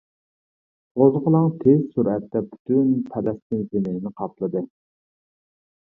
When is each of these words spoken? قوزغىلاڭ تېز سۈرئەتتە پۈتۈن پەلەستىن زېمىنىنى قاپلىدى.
قوزغىلاڭ 0.99 1.45
تېز 1.65 1.83
سۈرئەتتە 1.91 2.43
پۈتۈن 2.49 2.91
پەلەستىن 3.13 3.65
زېمىنىنى 3.71 4.17
قاپلىدى. 4.19 4.69